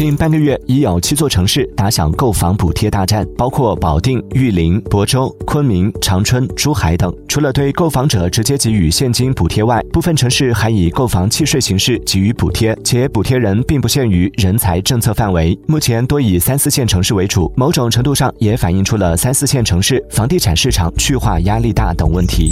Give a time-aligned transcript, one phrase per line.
[0.00, 15.58] 近半个月已有七座城市打响购房补贴大战包括保定玉林亳州昆明长春珠海等除了对购房者直接给予现金补贴外部分城市还以购房契税形式给予补贴且补贴人并不限于人才政策范围。
[15.68, 22.50] 目前多以三四线城市为主某种程度上也反映出了三四线城市房地产市场去化压力大等问题。